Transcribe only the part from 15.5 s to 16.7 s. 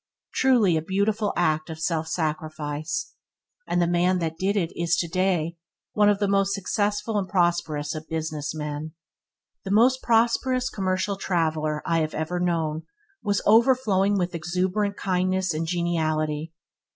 and geniality.